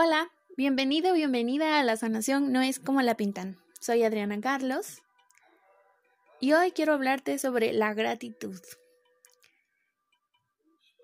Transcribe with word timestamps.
Hola, 0.00 0.30
bienvenido 0.56 1.12
bienvenida 1.12 1.80
a 1.80 1.82
la 1.82 1.96
sanación 1.96 2.52
No 2.52 2.62
es 2.62 2.78
como 2.78 3.02
la 3.02 3.16
pintan. 3.16 3.58
Soy 3.80 4.04
Adriana 4.04 4.40
Carlos 4.40 5.02
y 6.38 6.52
hoy 6.52 6.70
quiero 6.70 6.92
hablarte 6.92 7.36
sobre 7.40 7.72
la 7.72 7.94
gratitud. 7.94 8.60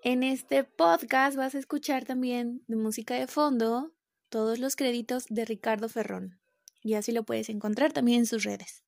En 0.01 0.23
este 0.23 0.63
podcast 0.63 1.35
vas 1.35 1.55
a 1.55 1.59
escuchar 1.59 2.05
también 2.05 2.63
de 2.67 2.77
música 2.77 3.15
de 3.15 3.27
fondo 3.27 3.91
todos 4.29 4.59
los 4.59 4.77
créditos 4.77 5.25
de 5.27 5.43
Ricardo 5.43 5.89
Ferrón 5.89 6.39
y 6.81 6.93
así 6.93 7.11
lo 7.11 7.23
puedes 7.23 7.49
encontrar 7.49 7.91
también 7.91 8.19
en 8.19 8.25
sus 8.27 8.45
redes. 8.45 8.81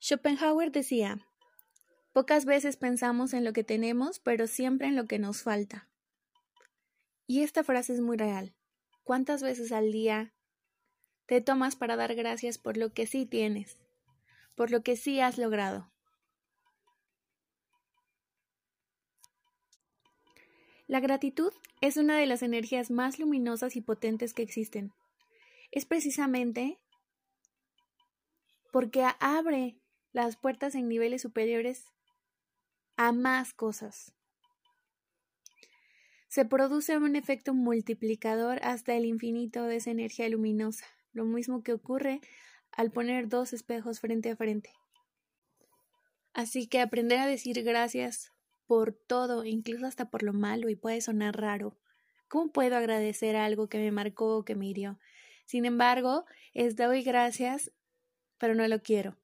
Schopenhauer 0.00 0.70
decía, 0.70 1.18
pocas 2.12 2.44
veces 2.44 2.76
pensamos 2.76 3.32
en 3.32 3.42
lo 3.42 3.52
que 3.52 3.64
tenemos, 3.64 4.20
pero 4.20 4.46
siempre 4.46 4.86
en 4.86 4.94
lo 4.94 5.06
que 5.06 5.18
nos 5.18 5.42
falta. 5.42 5.88
Y 7.30 7.42
esta 7.42 7.62
frase 7.62 7.92
es 7.92 8.00
muy 8.00 8.16
real. 8.16 8.54
¿Cuántas 9.04 9.42
veces 9.42 9.70
al 9.70 9.92
día 9.92 10.32
te 11.26 11.42
tomas 11.42 11.76
para 11.76 11.94
dar 11.94 12.14
gracias 12.14 12.56
por 12.56 12.78
lo 12.78 12.94
que 12.94 13.06
sí 13.06 13.26
tienes, 13.26 13.76
por 14.54 14.70
lo 14.70 14.82
que 14.82 14.96
sí 14.96 15.20
has 15.20 15.36
logrado? 15.36 15.92
La 20.86 21.00
gratitud 21.00 21.52
es 21.82 21.98
una 21.98 22.16
de 22.16 22.24
las 22.24 22.42
energías 22.42 22.90
más 22.90 23.18
luminosas 23.18 23.76
y 23.76 23.82
potentes 23.82 24.32
que 24.32 24.42
existen. 24.42 24.94
Es 25.70 25.84
precisamente 25.84 26.78
porque 28.72 29.04
abre 29.20 29.78
las 30.12 30.38
puertas 30.38 30.74
en 30.74 30.88
niveles 30.88 31.20
superiores 31.20 31.84
a 32.96 33.12
más 33.12 33.52
cosas 33.52 34.17
se 36.28 36.44
produce 36.44 36.96
un 36.98 37.16
efecto 37.16 37.54
multiplicador 37.54 38.60
hasta 38.62 38.94
el 38.94 39.06
infinito 39.06 39.64
de 39.64 39.76
esa 39.76 39.90
energía 39.90 40.28
luminosa, 40.28 40.86
lo 41.12 41.24
mismo 41.24 41.62
que 41.62 41.72
ocurre 41.72 42.20
al 42.70 42.90
poner 42.90 43.28
dos 43.28 43.52
espejos 43.52 44.00
frente 44.00 44.30
a 44.30 44.36
frente. 44.36 44.70
Así 46.34 46.66
que 46.66 46.80
aprender 46.80 47.18
a 47.18 47.26
decir 47.26 47.62
gracias 47.64 48.32
por 48.66 48.92
todo, 48.92 49.44
incluso 49.44 49.86
hasta 49.86 50.10
por 50.10 50.22
lo 50.22 50.34
malo, 50.34 50.68
y 50.68 50.76
puede 50.76 51.00
sonar 51.00 51.40
raro. 51.40 51.76
¿Cómo 52.28 52.52
puedo 52.52 52.76
agradecer 52.76 53.34
algo 53.34 53.68
que 53.68 53.78
me 53.78 53.90
marcó 53.90 54.36
o 54.36 54.44
que 54.44 54.54
me 54.54 54.66
hirió? 54.66 54.98
Sin 55.46 55.64
embargo, 55.64 56.26
es 56.52 56.76
doy 56.76 57.02
gracias, 57.02 57.72
pero 58.36 58.54
no 58.54 58.68
lo 58.68 58.82
quiero. 58.82 59.16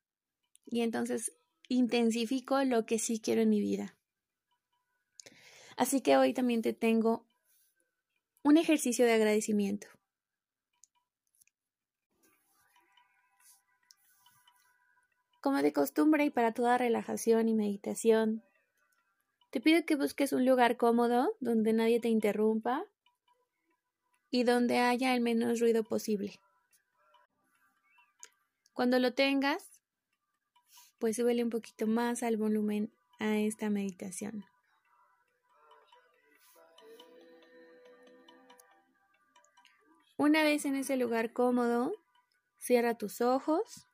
Y 0.65 0.81
entonces 0.81 1.37
intensifico 1.69 2.65
lo 2.65 2.87
que 2.87 2.99
sí 2.99 3.21
quiero 3.21 3.43
en 3.43 3.51
mi 3.51 3.61
vida. 3.61 3.94
Así 5.77 6.01
que 6.01 6.17
hoy 6.17 6.33
también 6.33 6.63
te 6.63 6.73
tengo 6.73 7.25
un 8.43 8.57
ejercicio 8.57 9.07
de 9.07 9.13
agradecimiento. 9.15 9.89
Como 15.41 15.63
de 15.63 15.73
costumbre 15.73 16.25
y 16.25 16.31
para 16.31 16.53
toda 16.53 16.79
relajación 16.79 17.49
y 17.49 17.55
meditación, 17.55 18.43
te 19.51 19.61
pido 19.61 19.85
que 19.85 19.97
busques 19.97 20.33
un 20.33 20.45
lugar 20.45 20.77
cómodo 20.77 21.37
donde 21.41 21.73
nadie 21.73 22.01
te 22.01 22.09
interrumpa 22.09 22.85
y 24.31 24.45
donde 24.45 24.79
haya 24.79 25.15
el 25.15 25.21
menos 25.21 25.61
ruido 25.61 25.85
posible. 25.85 26.41
Cuando 28.73 28.99
lo 28.99 29.15
tengas, 29.15 29.81
pues 30.99 31.17
súbele 31.17 31.45
un 31.45 31.51
poquito 31.51 31.87
más 31.87 32.23
al 32.23 32.37
volumen 32.37 32.91
a 33.21 33.39
esta 33.39 33.71
meditación. 33.71 34.45
Una 40.17 40.45
vez 40.45 40.65
en 40.65 40.77
ese 40.77 40.97
lugar 40.97 41.33
cómodo, 41.33 41.93
cierra 42.59 42.95
tus 42.95 43.21
ojos 43.21 43.89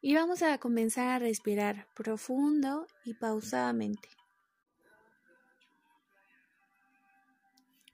y 0.00 0.14
vamos 0.14 0.42
a 0.42 0.56
comenzar 0.58 1.08
a 1.08 1.18
respirar 1.18 1.86
profundo 1.94 2.86
y 3.04 3.14
pausadamente. 3.14 4.08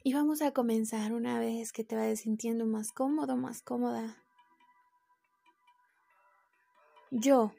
Y 0.05 0.15
vamos 0.15 0.41
a 0.41 0.53
comenzar 0.53 1.13
una 1.13 1.41
vez 1.41 1.73
que 1.73 1.83
te 1.83 1.97
vayas 1.97 2.21
sintiendo 2.21 2.65
más 2.65 2.93
cómodo, 2.93 3.37
más 3.37 3.61
cómoda. 3.61 4.23
Yo, 7.11 7.53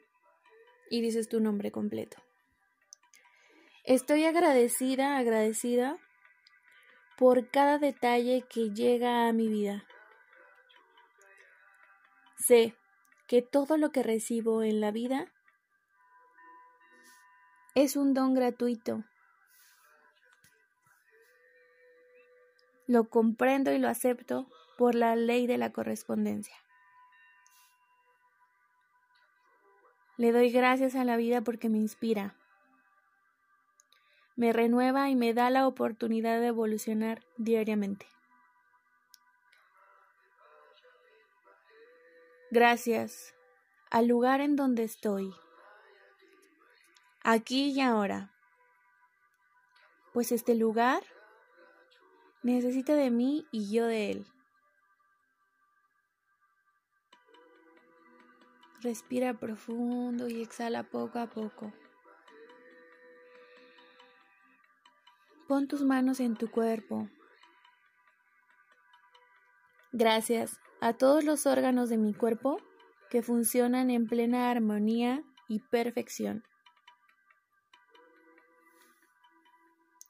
y 0.88 1.02
dices 1.02 1.28
tu 1.28 1.40
nombre 1.40 1.70
completo. 1.70 2.16
Estoy 3.84 4.24
agradecida, 4.24 5.18
agradecida 5.18 5.98
por 7.20 7.50
cada 7.50 7.78
detalle 7.78 8.46
que 8.48 8.70
llega 8.70 9.28
a 9.28 9.32
mi 9.34 9.46
vida. 9.46 9.84
Sé 12.38 12.74
que 13.28 13.42
todo 13.42 13.76
lo 13.76 13.92
que 13.92 14.02
recibo 14.02 14.62
en 14.62 14.80
la 14.80 14.90
vida 14.90 15.30
es 17.74 17.96
un 17.96 18.14
don 18.14 18.32
gratuito. 18.32 19.04
Lo 22.86 23.10
comprendo 23.10 23.70
y 23.70 23.78
lo 23.78 23.88
acepto 23.88 24.48
por 24.78 24.94
la 24.94 25.14
ley 25.14 25.46
de 25.46 25.58
la 25.58 25.72
correspondencia. 25.72 26.56
Le 30.16 30.32
doy 30.32 30.50
gracias 30.50 30.94
a 30.94 31.04
la 31.04 31.18
vida 31.18 31.42
porque 31.42 31.68
me 31.68 31.76
inspira, 31.76 32.39
me 34.40 34.54
renueva 34.54 35.10
y 35.10 35.16
me 35.16 35.34
da 35.34 35.50
la 35.50 35.66
oportunidad 35.66 36.40
de 36.40 36.46
evolucionar 36.46 37.22
diariamente. 37.36 38.06
Gracias 42.50 43.34
al 43.90 44.06
lugar 44.06 44.40
en 44.40 44.56
donde 44.56 44.84
estoy, 44.84 45.34
aquí 47.22 47.72
y 47.72 47.82
ahora, 47.82 48.32
pues 50.14 50.32
este 50.32 50.54
lugar 50.54 51.02
necesita 52.42 52.94
de 52.94 53.10
mí 53.10 53.46
y 53.50 53.70
yo 53.70 53.84
de 53.84 54.10
él. 54.10 54.26
Respira 58.80 59.34
profundo 59.34 60.28
y 60.28 60.40
exhala 60.40 60.84
poco 60.84 61.18
a 61.18 61.26
poco. 61.26 61.74
Pon 65.50 65.66
tus 65.66 65.82
manos 65.82 66.20
en 66.20 66.36
tu 66.36 66.48
cuerpo. 66.48 67.08
Gracias 69.90 70.60
a 70.80 70.92
todos 70.92 71.24
los 71.24 71.44
órganos 71.44 71.88
de 71.88 71.98
mi 71.98 72.14
cuerpo 72.14 72.58
que 73.10 73.20
funcionan 73.20 73.90
en 73.90 74.06
plena 74.06 74.48
armonía 74.48 75.24
y 75.48 75.58
perfección. 75.58 76.44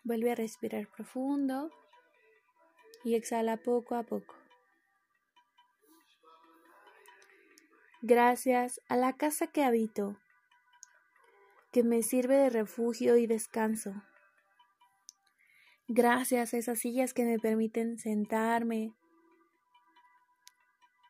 Vuelve 0.05 0.33
a 0.33 0.35
respirar 0.35 0.87
profundo 0.89 1.71
y 3.03 3.15
exhala 3.15 3.57
poco 3.57 3.95
a 3.95 4.03
poco. 4.03 4.35
Gracias 8.03 8.83
a 8.91 8.97
la 8.97 9.17
casa 9.17 9.47
que 9.47 9.65
habito, 9.65 10.19
que 11.73 11.83
me 11.83 12.03
sirve 12.03 12.37
de 12.37 12.51
refugio 12.51 13.17
y 13.17 13.27
descanso. 13.27 14.03
Gracias 15.93 16.55
a 16.55 16.57
esas 16.57 16.79
sillas 16.79 17.13
que 17.13 17.25
me 17.25 17.41
permiten 17.41 17.99
sentarme, 17.99 18.95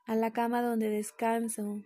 a 0.06 0.14
la 0.14 0.32
cama 0.32 0.62
donde 0.62 0.88
descanso, 0.88 1.82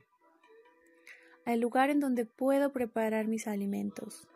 al 1.45 1.59
lugar 1.59 1.91
en 1.91 1.99
donde 1.99 2.25
puedo 2.25 2.71
preparar 2.71 3.27
mis 3.27 3.49
alimentos. 3.49 4.29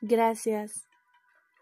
Gracias 0.00 0.88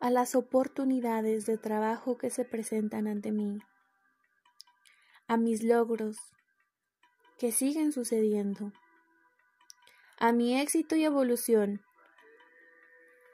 a 0.01 0.09
las 0.09 0.35
oportunidades 0.35 1.45
de 1.45 1.59
trabajo 1.59 2.17
que 2.17 2.31
se 2.31 2.47
presentan 2.47 3.09
ante 3.09 3.31
mí, 3.31 3.59
a 5.27 5.37
mis 5.37 5.63
logros 5.63 6.17
que 7.39 7.53
siguen 7.53 7.93
sucediendo, 7.93 8.73
a 10.19 10.33
mi 10.33 10.59
éxito 10.59 10.97
y 10.97 11.05
evolución 11.05 11.83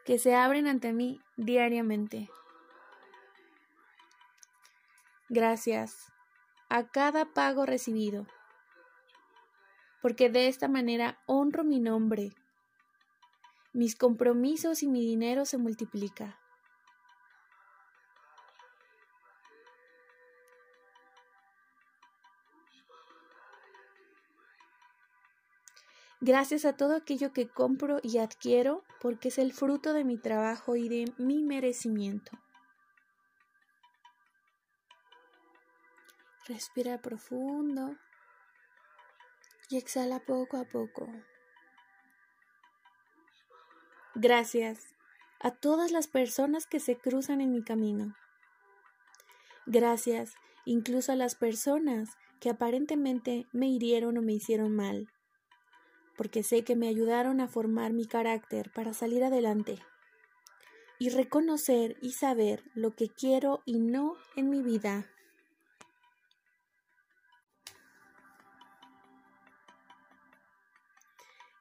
que 0.05 0.19
se 0.19 0.35
abren 0.35 0.67
ante 0.67 0.93
mí 0.93 1.21
diariamente. 1.37 2.31
Gracias 5.29 6.13
a 6.69 6.87
cada 6.89 7.33
pago 7.33 7.65
recibido, 7.65 8.27
porque 10.03 10.29
de 10.29 10.49
esta 10.49 10.69
manera 10.69 11.19
honro 11.27 11.65
mi 11.65 11.81
nombre, 11.81 12.35
mis 13.73 13.97
compromisos 13.97 14.83
y 14.83 14.89
mi 14.89 15.01
dinero 15.01 15.47
se 15.47 15.57
multiplica. 15.57 16.39
Gracias 26.27 26.65
a 26.65 26.75
todo 26.75 26.97
aquello 26.97 27.35
que 27.35 27.49
compro 27.49 28.01
y 28.03 28.17
adquiero 28.17 28.83
porque 29.03 29.29
es 29.29 29.37
el 29.37 29.53
fruto 29.53 29.93
de 29.93 30.05
mi 30.05 30.17
trabajo 30.17 30.75
y 30.75 30.89
de 30.89 31.13
mi 31.19 31.43
merecimiento. 31.43 32.33
Respira 36.47 37.03
profundo 37.03 37.95
y 39.69 39.77
exhala 39.77 40.19
poco 40.21 40.57
a 40.57 40.65
poco. 40.65 41.07
Gracias 44.15 44.95
a 45.41 45.51
todas 45.51 45.93
las 45.93 46.09
personas 46.09 46.67
que 46.67 46.81
se 46.81 46.97
cruzan 46.97 47.43
en 47.43 47.53
mi 47.53 47.63
camino. 47.63 48.17
Gracias 49.67 50.33
incluso 50.65 51.13
a 51.13 51.17
las 51.17 51.35
personas 51.35 52.17
que 52.41 52.49
aparentemente 52.49 53.47
me 53.53 53.69
hirieron 53.69 54.17
o 54.17 54.23
me 54.23 54.33
hicieron 54.33 54.75
mal, 54.75 55.11
porque 56.17 56.43
sé 56.43 56.65
que 56.65 56.77
me 56.77 56.89
ayudaron 56.89 57.41
a 57.41 57.49
formar 57.49 57.93
mi 57.93 58.07
carácter 58.07 58.71
para 58.73 58.95
salir 58.95 59.25
adelante 59.25 59.79
y 60.99 61.11
reconocer 61.11 61.97
y 62.01 62.13
saber 62.13 62.63
lo 62.75 62.95
que 62.95 63.09
quiero 63.09 63.63
y 63.65 63.81
no 63.81 64.17
en 64.37 64.51
mi 64.51 64.63
vida. 64.63 65.07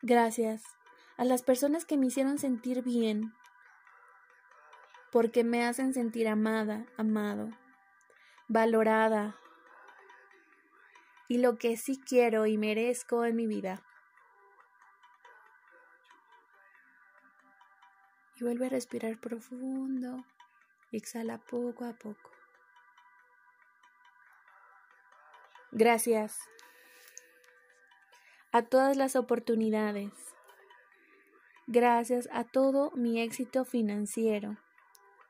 Gracias 0.01 0.63
a 1.17 1.25
las 1.25 1.43
personas 1.43 1.85
que 1.85 1.97
me 1.97 2.07
hicieron 2.07 2.37
sentir 2.37 2.83
bien, 2.83 3.33
porque 5.11 5.43
me 5.43 5.63
hacen 5.63 5.93
sentir 5.93 6.27
amada, 6.27 6.85
amado, 6.97 7.49
valorada 8.47 9.37
y 11.29 11.37
lo 11.37 11.57
que 11.57 11.77
sí 11.77 11.99
quiero 11.99 12.45
y 12.47 12.57
merezco 12.57 13.23
en 13.25 13.35
mi 13.35 13.47
vida. 13.47 13.81
Y 18.35 18.43
vuelve 18.43 18.67
a 18.67 18.69
respirar 18.69 19.19
profundo 19.19 20.23
exhala 20.97 21.39
poco 21.39 21.85
a 21.85 21.93
poco. 21.93 22.31
Gracias 25.71 26.39
a 28.51 28.61
todas 28.61 28.95
las 28.95 29.15
oportunidades. 29.15 30.11
Gracias 31.65 32.29
a 32.31 32.43
todo 32.43 32.91
mi 32.91 33.21
éxito 33.21 33.65
financiero 33.65 34.57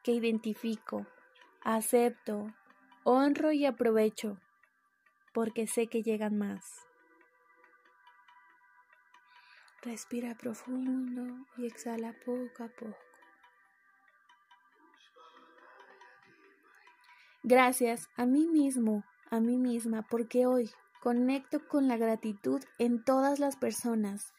que 0.04 0.12
identifico, 0.12 1.06
acepto, 1.62 2.54
honro 3.04 3.54
y 3.54 3.66
aprovecho, 3.66 4.38
porque 5.34 5.68
sé 5.68 5.88
que 5.88 6.04
llegan 6.04 6.38
más. 6.38 6.83
Respira 9.84 10.36
profundo 10.36 11.46
y 11.58 11.66
exhala 11.68 12.14
poco 12.26 12.64
a 12.64 12.68
poco. 12.70 12.98
Gracias 17.44 18.10
a 18.16 18.26
mí 18.26 18.48
mismo, 18.48 19.04
a 19.30 19.40
mí 19.40 19.58
misma, 19.58 20.08
porque 20.10 20.46
hoy 20.46 20.72
Conecto 21.04 21.68
con 21.68 21.90
la 21.90 21.98
gratitud 21.98 22.64
en 22.80 23.04
todas 23.04 23.38
las 23.38 23.58
personas, 23.58 24.34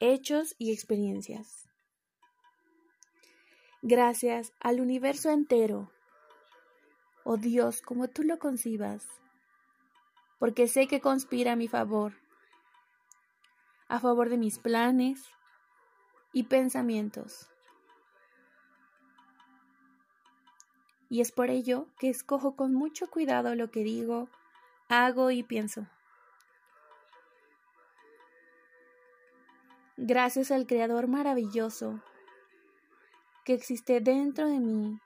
hechos 0.00 0.54
y 0.56 0.72
experiencias. 0.72 1.68
Gracias 3.82 4.54
al 4.58 4.80
universo 4.80 5.28
entero, 5.28 5.92
oh 7.24 7.36
Dios, 7.36 7.82
como 7.82 8.08
tú 8.08 8.22
lo 8.22 8.38
concibas, 8.38 9.06
porque 10.38 10.66
sé 10.66 10.86
que 10.86 11.02
conspira 11.02 11.52
a 11.52 11.56
mi 11.56 11.68
favor, 11.68 12.14
a 13.88 14.00
favor 14.00 14.28
de 14.28 14.38
mis 14.38 14.58
planes 14.58 15.24
y 16.32 16.44
pensamientos. 16.44 17.50
Y 21.10 21.20
es 21.20 21.32
por 21.32 21.50
ello 21.50 21.86
que 21.98 22.10
escojo 22.10 22.54
con 22.54 22.74
mucho 22.74 23.08
cuidado 23.10 23.54
lo 23.54 23.70
que 23.70 23.82
digo, 23.82 24.28
hago 24.88 25.30
y 25.30 25.42
pienso. 25.42 25.86
gracias 29.98 30.52
al 30.52 30.66
Creador 30.66 31.08
maravilloso 31.08 32.00
que 33.44 33.52
existe 33.52 34.00
dentro 34.00 34.46
de 34.46 34.60
mí 34.60 35.00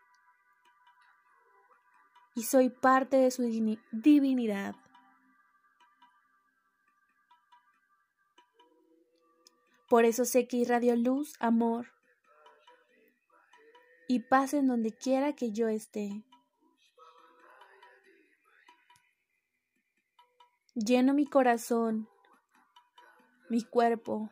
y 2.34 2.43
soy 2.43 2.69
parte 2.69 3.17
de 3.17 3.31
su 3.31 3.43
divinidad. 3.90 4.75
Por 9.92 10.06
eso 10.06 10.24
sé 10.24 10.48
que 10.48 10.56
irradio 10.56 10.96
luz, 10.96 11.34
amor 11.38 11.92
y 14.08 14.20
paz 14.20 14.54
en 14.54 14.66
donde 14.66 14.90
quiera 14.90 15.34
que 15.34 15.52
yo 15.52 15.68
esté. 15.68 16.24
Lleno 20.74 21.12
mi 21.12 21.26
corazón, 21.26 22.08
mi 23.50 23.62
cuerpo, 23.64 24.30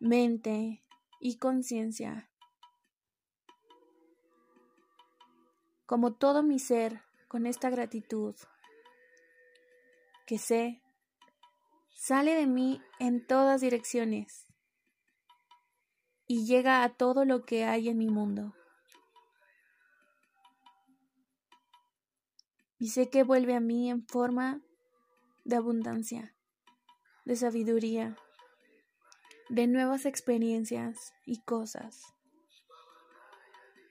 mente 0.00 0.82
y 1.20 1.38
conciencia. 1.38 2.28
Como 5.86 6.14
todo 6.14 6.42
mi 6.42 6.58
ser, 6.58 7.00
con 7.28 7.46
esta 7.46 7.70
gratitud 7.70 8.34
que 10.26 10.38
sé, 10.38 10.81
sale 12.02 12.34
de 12.34 12.48
mí 12.48 12.82
en 12.98 13.24
todas 13.24 13.60
direcciones 13.60 14.48
y 16.26 16.46
llega 16.46 16.82
a 16.82 16.96
todo 16.96 17.24
lo 17.24 17.44
que 17.44 17.64
hay 17.64 17.88
en 17.88 17.98
mi 17.98 18.08
mundo. 18.08 18.56
Y 22.76 22.88
sé 22.88 23.08
que 23.08 23.22
vuelve 23.22 23.54
a 23.54 23.60
mí 23.60 23.88
en 23.88 24.04
forma 24.04 24.62
de 25.44 25.54
abundancia, 25.54 26.34
de 27.24 27.36
sabiduría, 27.36 28.16
de 29.48 29.68
nuevas 29.68 30.04
experiencias 30.04 31.14
y 31.24 31.40
cosas 31.42 32.02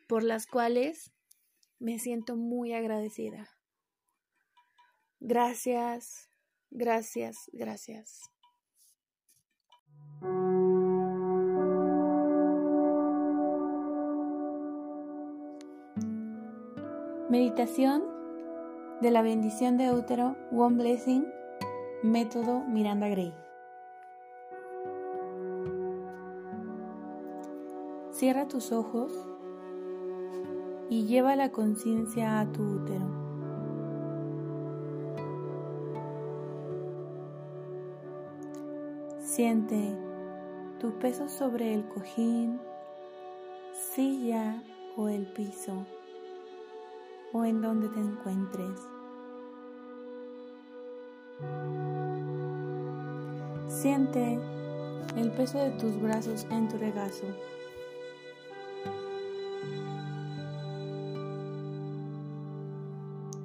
por 0.09 0.23
las 0.23 0.47
cuales 0.47 1.13
me 1.79 1.97
siento 1.97 2.35
muy 2.35 2.73
agradecida. 2.73 3.47
Gracias, 5.21 6.30
gracias, 6.71 7.49
gracias. 7.53 8.31
Meditación 17.29 18.03
de 19.01 19.09
la 19.09 19.21
bendición 19.21 19.77
de 19.77 19.91
útero, 19.91 20.35
One 20.51 20.75
Blessing, 20.75 21.25
método 22.03 22.59
Miranda 22.61 23.07
Gray. 23.07 23.33
Cierra 28.11 28.47
tus 28.47 28.71
ojos 28.71 29.11
y 30.89 31.05
lleva 31.05 31.35
la 31.35 31.51
conciencia 31.51 32.41
a 32.41 32.51
tu 32.51 32.63
útero. 32.63 33.20
Siente 39.31 39.97
tu 40.77 40.91
peso 40.99 41.29
sobre 41.29 41.73
el 41.73 41.87
cojín, 41.87 42.59
silla 43.71 44.61
o 44.97 45.07
el 45.07 45.25
piso 45.25 45.85
o 47.31 47.45
en 47.45 47.61
donde 47.61 47.87
te 47.87 48.01
encuentres. 48.01 48.77
Siente 53.69 54.37
el 55.15 55.31
peso 55.31 55.59
de 55.59 55.71
tus 55.79 55.97
brazos 56.01 56.45
en 56.51 56.67
tu 56.67 56.77
regazo. 56.77 57.27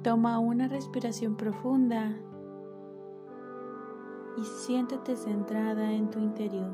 Toma 0.03 0.39
una 0.39 0.67
respiración 0.67 1.37
profunda 1.37 2.13
y 4.37 4.43
siéntate 4.43 5.15
centrada 5.15 5.91
en 5.91 6.09
tu 6.09 6.19
interior. 6.19 6.71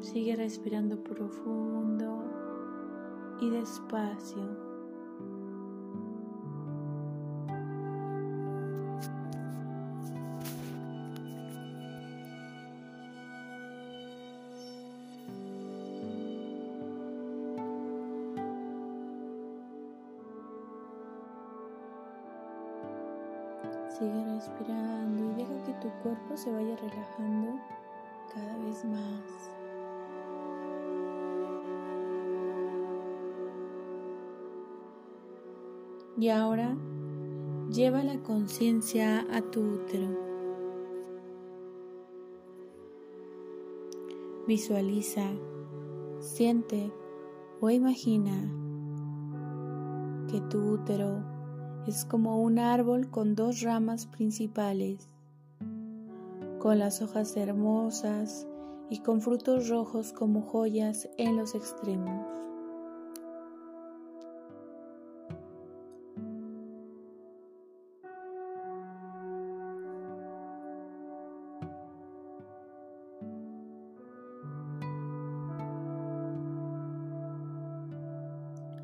Sigue 0.00 0.36
respirando 0.36 1.02
profundo 1.02 2.22
y 3.40 3.48
despacio. 3.48 4.71
Cuerpo 26.12 26.36
se 26.36 26.52
vaya 26.52 26.76
relajando 26.76 27.58
cada 28.34 28.58
vez 28.58 28.84
más. 28.84 29.50
Y 36.18 36.28
ahora 36.28 36.76
lleva 37.70 38.02
la 38.02 38.22
conciencia 38.22 39.26
a 39.32 39.40
tu 39.40 39.60
útero. 39.60 40.08
Visualiza, 44.46 45.30
siente 46.18 46.92
o 47.60 47.70
imagina 47.70 48.52
que 50.30 50.40
tu 50.42 50.74
útero 50.74 51.24
es 51.86 52.04
como 52.04 52.42
un 52.42 52.58
árbol 52.58 53.08
con 53.08 53.34
dos 53.34 53.62
ramas 53.62 54.06
principales, 54.06 55.11
con 56.62 56.78
las 56.78 57.02
hojas 57.02 57.36
hermosas 57.36 58.46
y 58.88 59.00
con 59.00 59.20
frutos 59.20 59.68
rojos 59.68 60.12
como 60.12 60.42
joyas 60.42 61.08
en 61.18 61.36
los 61.36 61.56
extremos. 61.56 62.24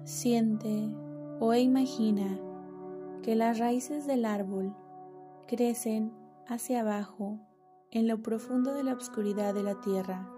Siente 0.03 0.89
o 1.39 1.55
imagina 1.55 2.41
que 3.23 3.37
las 3.37 3.61
raíces 3.61 4.05
del 4.09 4.25
árbol 4.25 4.75
crecen 5.47 6.11
hacia 6.49 6.81
abajo 6.81 7.39
en 7.91 8.07
lo 8.07 8.23
profundo 8.23 8.75
de 8.75 8.85
la 8.85 8.93
oscuridad 8.93 9.55
de 9.55 9.63
la 9.63 9.81
tierra, 9.81 10.29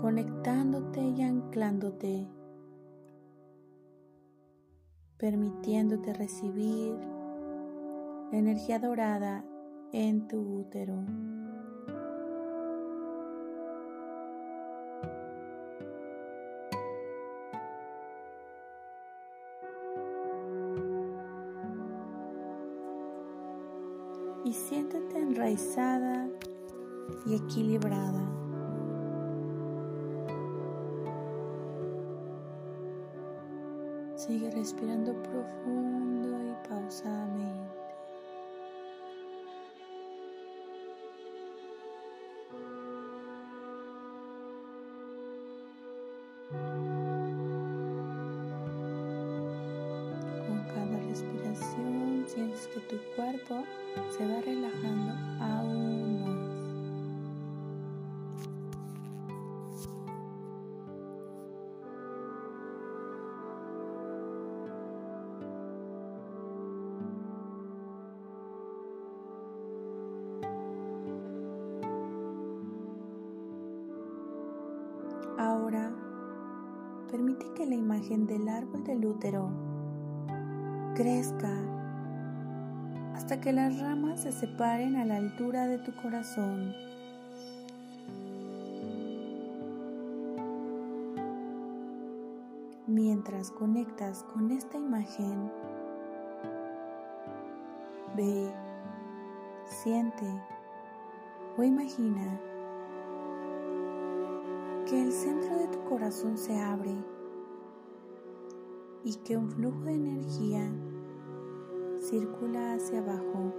conectándote 0.00 1.00
y 1.00 1.22
anclándote, 1.22 2.28
permitiéndote 5.18 6.12
recibir 6.12 6.94
la 8.30 8.38
energía 8.38 8.78
dorada 8.78 9.44
en 9.92 10.28
tu 10.28 10.38
útero. 10.60 11.04
Y 24.52 24.54
siéntate 24.54 25.18
enraizada 25.18 26.28
y 27.24 27.36
equilibrada. 27.36 28.20
Sigue 34.14 34.50
respirando 34.50 35.14
profundo 35.22 36.38
y 36.38 36.68
pausadamente. 36.68 37.81
Se 53.48 54.26
va 54.26 54.40
relajando 54.40 55.12
aún 55.40 56.24
más. 56.24 56.42
Ahora, 75.38 75.92
permite 77.10 77.44
que 77.54 77.66
la 77.66 77.74
imagen 77.74 78.26
del 78.26 78.48
árbol 78.48 78.84
del 78.84 79.04
útero 79.04 79.50
crezca 80.94 81.71
hasta 83.22 83.40
que 83.40 83.52
las 83.52 83.78
ramas 83.78 84.22
se 84.22 84.32
separen 84.32 84.96
a 84.96 85.04
la 85.04 85.14
altura 85.14 85.68
de 85.68 85.78
tu 85.78 85.94
corazón. 85.94 86.74
Mientras 92.88 93.52
conectas 93.52 94.24
con 94.24 94.50
esta 94.50 94.76
imagen, 94.76 95.52
ve, 98.16 98.52
siente 99.66 100.26
o 101.56 101.62
imagina 101.62 102.40
que 104.88 105.00
el 105.00 105.12
centro 105.12 105.58
de 105.58 105.68
tu 105.68 105.84
corazón 105.84 106.36
se 106.36 106.60
abre 106.60 106.96
y 109.04 109.14
que 109.14 109.36
un 109.36 109.48
flujo 109.48 109.82
de 109.84 109.94
energía 109.94 110.68
circula 112.02 112.74
hacia 112.74 112.98
abajo 112.98 113.54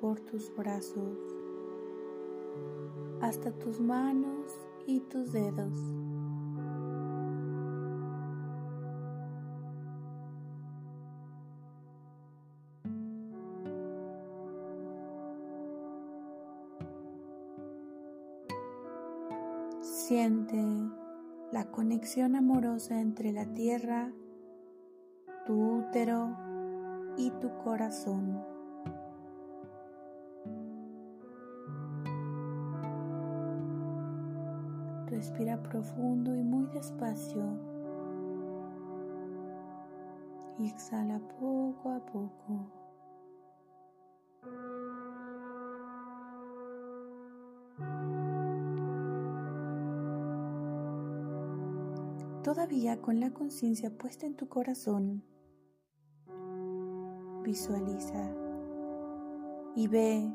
por 0.00 0.20
tus 0.20 0.54
brazos 0.54 1.18
hasta 3.20 3.50
tus 3.50 3.80
manos 3.80 4.52
y 4.86 5.00
tus 5.00 5.32
dedos. 5.32 5.72
Siente 19.80 20.62
la 21.50 21.64
conexión 21.72 22.36
amorosa 22.36 23.00
entre 23.00 23.32
la 23.32 23.46
tierra 23.54 24.12
tu 25.46 25.78
útero 25.78 26.36
y 27.16 27.30
tu 27.30 27.56
corazón. 27.58 28.44
Respira 35.06 35.62
profundo 35.62 36.34
y 36.34 36.42
muy 36.42 36.66
despacio. 36.66 37.44
Y 40.58 40.68
exhala 40.68 41.20
poco 41.38 41.92
a 41.92 42.00
poco. 42.00 42.72
Todavía 52.42 53.00
con 53.00 53.20
la 53.20 53.30
conciencia 53.30 53.90
puesta 53.90 54.26
en 54.26 54.34
tu 54.34 54.48
corazón, 54.48 55.22
Visualiza 57.46 58.28
y 59.76 59.86
ve 59.86 60.28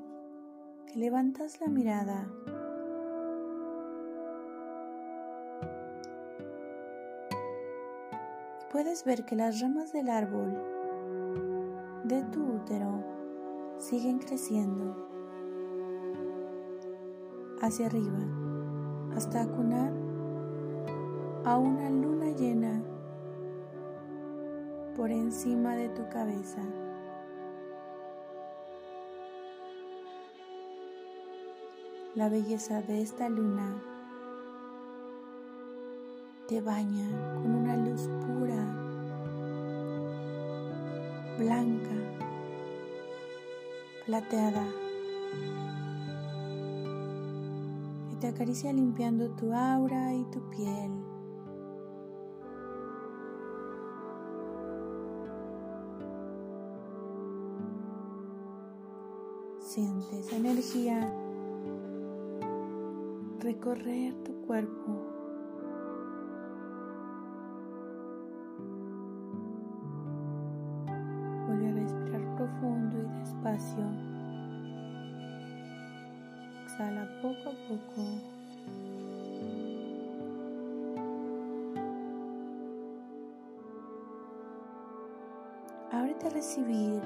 que 0.88 0.98
levantas 0.98 1.60
la 1.60 1.68
mirada 1.68 2.25
puedes 8.72 9.03
ver 9.03 9.25
que 9.25 9.36
las 9.36 9.60
ramas 9.60 9.91
del 9.91 10.10
árbol 10.10 10.58
de 12.06 12.24
tu 12.32 12.46
útero 12.46 13.03
siguen 13.77 14.20
creciendo 14.20 14.96
hacia 17.62 17.88
arriba 17.88 18.20
hasta 19.18 19.41
acunar 19.41 19.91
a 21.44 21.58
una 21.58 21.89
luna 21.89 22.30
llena 22.38 22.82
por 24.96 25.12
encima 25.12 25.75
de 25.75 25.89
tu 25.89 26.08
cabeza. 26.08 26.62
La 32.13 32.27
belleza 32.27 32.82
de 32.82 33.01
esta 33.01 33.30
luna 33.30 33.82
te 36.46 36.60
baña 36.60 37.08
con 37.36 37.56
una 37.56 37.77
luz 37.77 38.01
pura, 38.01 38.65
blanca, 41.39 41.96
plateada. 44.06 44.68
Y 48.12 48.15
te 48.18 48.27
acaricia 48.27 48.74
limpiando 48.74 49.30
tu 49.30 49.53
aura 49.53 50.13
y 50.13 50.25
tu 50.25 50.41
piel. 50.50 50.91
Siente 59.62 60.20
esa 60.20 60.36
energía 60.36 61.21
recorrer 63.41 64.13
tu 64.24 64.33
cuerpo. 64.45 64.91
Vuelve 71.48 71.69
a 71.69 71.74
respirar 71.74 72.36
profundo 72.36 72.98
y 73.01 73.19
despacio. 73.19 73.83
Exhala 76.65 77.07
poco 77.21 77.50
a 77.50 77.67
poco. 77.67 78.05
Ábrete 85.91 86.27
a 86.27 86.29
recibir 86.29 87.01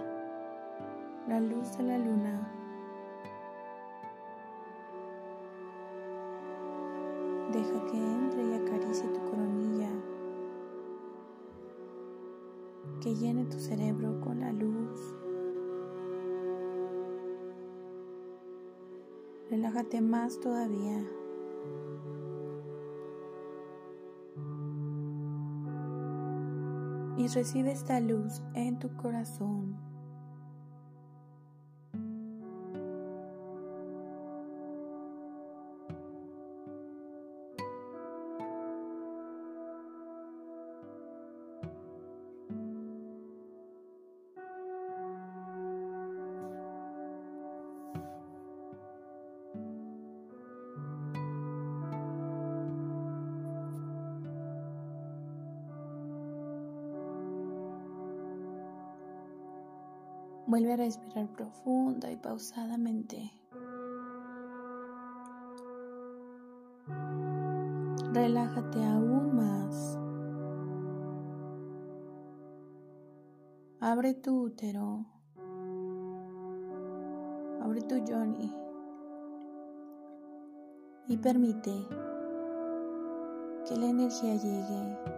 la 1.30 1.40
luz 1.40 1.76
de 1.78 1.84
la 1.84 1.98
luna 1.98 2.65
Que 7.76 7.98
entre 7.98 8.42
y 8.44 8.54
acaricie 8.54 9.08
tu 9.10 9.20
coronilla, 9.30 9.90
que 13.02 13.14
llene 13.14 13.46
tu 13.46 13.60
cerebro 13.60 14.20
con 14.22 14.40
la 14.40 14.52
luz. 14.54 15.00
Relájate 19.50 20.02
más 20.02 20.40
todavía. 20.40 21.06
Y 27.18 27.28
recibe 27.28 27.72
esta 27.72 28.00
luz 28.00 28.42
en 28.54 28.80
tu 28.80 28.96
corazón. 28.96 29.95
Vuelve 60.56 60.72
a 60.72 60.78
respirar 60.78 61.28
profunda 61.34 62.10
y 62.10 62.16
pausadamente. 62.16 63.30
Relájate 68.14 68.82
aún 68.86 69.36
más. 69.36 70.00
Abre 73.82 74.14
tu 74.14 74.44
útero. 74.44 75.06
Abre 77.62 77.82
tu 77.82 77.96
Johnny. 78.08 78.56
Y 81.10 81.18
permite 81.18 81.86
que 83.68 83.76
la 83.76 83.88
energía 83.88 84.36
llegue 84.36 85.15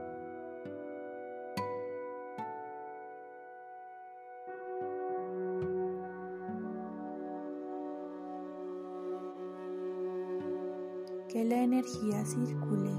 energía 11.77 12.25
circule 12.25 12.89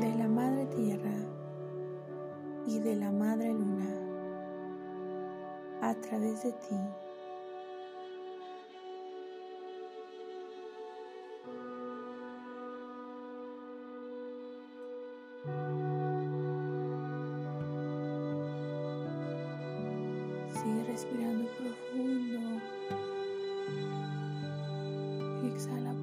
de 0.00 0.14
la 0.18 0.26
madre 0.26 0.66
tierra 0.66 1.14
y 2.66 2.80
de 2.80 2.96
la 2.96 3.12
madre 3.12 3.52
luna 3.52 3.86
a 5.82 5.94
través 5.94 6.42
de 6.42 6.52
ti. 6.54 6.76
Sigue 20.50 20.84
respirando 20.84 21.48
profundo. 21.56 22.15
Exhala 25.56 25.95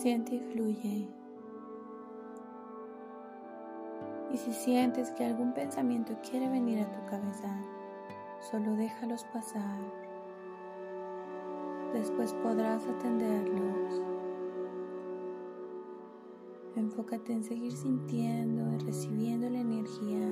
Siente 0.00 0.36
y 0.36 0.40
fluye. 0.40 1.06
Y 4.32 4.36
si 4.38 4.50
sientes 4.50 5.10
que 5.10 5.26
algún 5.26 5.52
pensamiento 5.52 6.16
quiere 6.22 6.48
venir 6.48 6.80
a 6.80 6.90
tu 6.90 7.04
cabeza, 7.04 7.54
solo 8.50 8.76
déjalos 8.76 9.24
pasar. 9.24 9.78
Después 11.92 12.32
podrás 12.42 12.82
atenderlos. 12.86 14.00
Enfócate 16.76 17.34
en 17.34 17.44
seguir 17.44 17.72
sintiendo 17.72 18.72
y 18.72 18.78
recibiendo 18.78 19.50
la 19.50 19.60
energía 19.60 20.26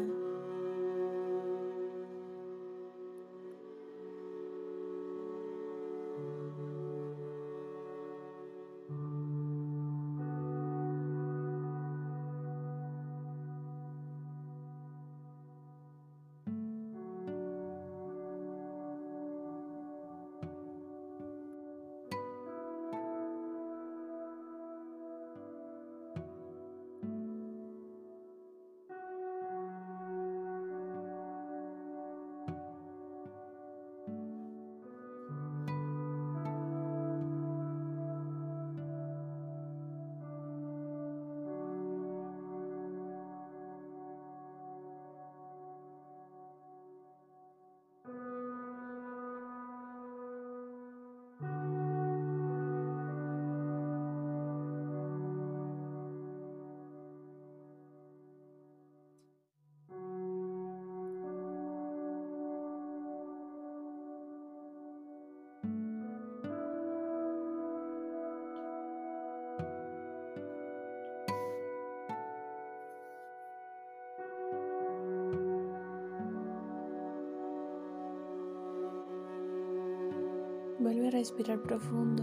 Vuelve 80.90 81.08
a 81.08 81.10
respirar 81.10 81.58
profundo. 81.58 82.22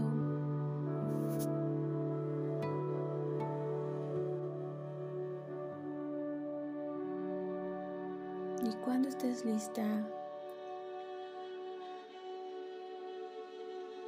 Y 8.64 8.74
cuando 8.84 9.08
estés 9.08 9.44
lista, 9.44 9.84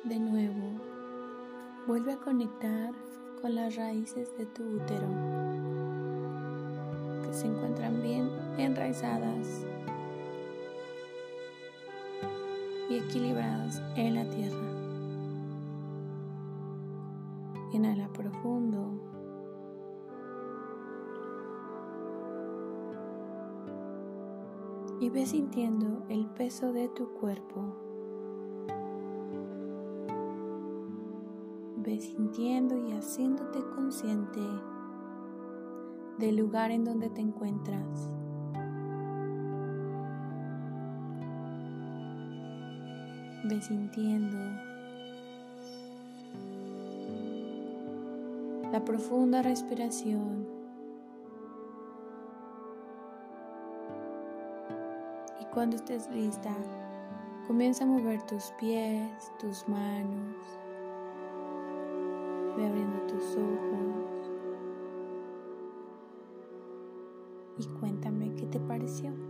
de 0.02 0.18
nuevo, 0.18 0.80
vuelve 1.86 2.14
a 2.14 2.16
conectar 2.16 2.90
con 3.40 3.54
las 3.54 3.76
raíces 3.76 4.36
de 4.38 4.46
tu 4.46 4.64
útero, 4.64 5.06
que 7.22 7.32
se 7.32 7.46
encuentran 7.46 8.02
bien 8.02 8.28
enraizadas 8.58 9.64
y 12.88 12.96
equilibradas 12.96 13.82
en 13.96 14.14
la 14.14 14.28
tierra. 14.28 14.78
Inhala 17.72 18.08
profundo. 18.08 18.92
Y 25.00 25.10
ve 25.10 25.26
sintiendo 25.26 26.02
el 26.08 26.26
peso 26.26 26.72
de 26.72 26.88
tu 26.88 27.12
cuerpo. 27.12 27.76
Ve 31.76 31.98
sintiendo 32.00 32.76
y 32.76 32.92
haciéndote 32.92 33.60
consciente 33.74 34.40
del 36.18 36.36
lugar 36.36 36.70
en 36.70 36.84
donde 36.84 37.10
te 37.10 37.20
encuentras. 37.20 38.10
Ve 43.48 43.62
sintiendo 43.62 44.36
la 48.70 48.84
profunda 48.84 49.40
respiración 49.40 50.46
y 55.40 55.44
cuando 55.46 55.76
estés 55.76 56.10
lista 56.10 56.54
comienza 57.46 57.84
a 57.84 57.86
mover 57.86 58.20
tus 58.26 58.52
pies, 58.60 59.32
tus 59.40 59.66
manos, 59.66 60.36
ve 62.54 62.66
abriendo 62.66 62.98
tus 63.06 63.34
ojos 63.34 64.30
y 67.56 67.66
cuéntame 67.80 68.34
qué 68.34 68.44
te 68.44 68.60
pareció. 68.60 69.27